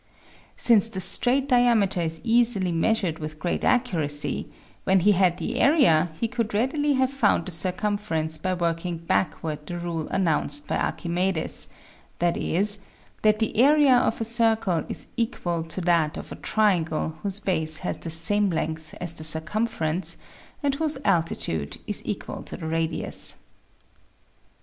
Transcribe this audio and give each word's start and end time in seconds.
Since 0.57 0.89
the 0.89 0.99
straight 0.99 1.47
diameter 1.47 2.01
is 2.01 2.21
easily 2.23 2.71
measured 2.71 3.19
with 3.19 3.37
great 3.37 3.63
accuracy, 3.63 4.49
when 4.83 5.01
he 5.01 5.11
had 5.11 5.37
the 5.37 5.59
area 5.59 6.09
he 6.19 6.27
could 6.27 6.55
readily 6.55 6.93
have 6.93 7.11
found 7.11 7.45
the 7.45 7.51
circumference 7.51 8.39
by 8.39 8.55
working 8.55 8.97
backward 8.97 9.67
the 9.67 9.77
rule 9.77 10.07
announced 10.07 10.65
by 10.67 10.77
Archimedes, 10.77 11.67
viz: 12.19 12.79
that 13.21 13.37
the 13.37 13.55
area 13.57 13.93
of 13.95 14.19
a 14.19 14.25
circle 14.25 14.83
is 14.89 15.05
equal 15.17 15.61
to 15.65 15.81
that 15.81 16.17
of 16.17 16.31
a 16.31 16.35
triangle 16.35 17.09
whose 17.21 17.39
base 17.39 17.77
has 17.85 17.97
the 17.97 18.09
same 18.09 18.49
length 18.49 18.95
as 18.99 19.13
the 19.13 19.23
circumference 19.23 20.17
and 20.63 20.73
whose 20.73 20.97
altitude 21.05 21.77
is 21.85 22.01
equal 22.03 22.41
to 22.41 22.57
the 22.57 22.65
radius. 22.65 23.35